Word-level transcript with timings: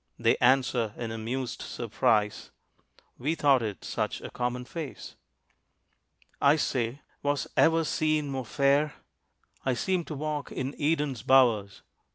They 0.17 0.35
answer 0.37 0.95
in 0.97 1.11
amused 1.11 1.61
surprise: 1.61 2.49
"We 3.19 3.35
thought 3.35 3.61
it 3.61 3.83
such 3.83 4.19
a 4.21 4.31
common 4.31 4.65
face." 4.65 5.15
I 6.41 6.55
say, 6.55 7.01
"Was 7.21 7.45
ever 7.55 7.83
scene 7.83 8.27
more 8.27 8.43
fair? 8.47 8.95
I 9.63 9.75
seem 9.75 10.03
to 10.05 10.15
walk 10.15 10.51
in 10.51 10.73
Eden's 10.81 11.21
bowers." 11.21 11.83